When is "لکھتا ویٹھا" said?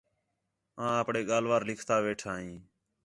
1.69-2.33